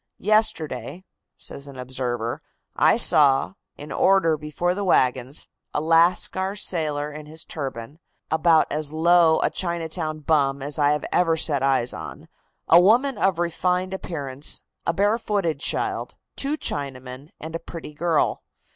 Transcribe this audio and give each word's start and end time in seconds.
"Yesterday," 0.17 1.05
says 1.37 1.67
an 1.67 1.77
observer, 1.77 2.41
"I 2.75 2.97
saw, 2.97 3.53
in 3.77 3.91
order 3.91 4.35
before 4.35 4.73
the 4.73 4.83
wagons, 4.83 5.47
a 5.75 5.79
Lascar 5.79 6.55
sailor 6.55 7.11
in 7.11 7.27
his 7.27 7.45
turban, 7.45 7.99
about 8.31 8.65
as 8.73 8.91
low 8.91 9.39
a 9.43 9.51
Chinatown 9.51 10.21
bum 10.21 10.63
as 10.63 10.79
I 10.79 10.99
ever 11.13 11.37
set 11.37 11.61
eyes 11.61 11.93
on, 11.93 12.29
a 12.67 12.79
woman 12.81 13.19
of 13.19 13.37
refined 13.37 13.93
appearance, 13.93 14.63
a 14.87 14.91
barefooted 14.93 15.59
child, 15.59 16.15
two 16.35 16.57
Chinamen, 16.57 17.29
and 17.39 17.53
a 17.55 17.59
pretty 17.59 17.93
girl. 17.93 18.41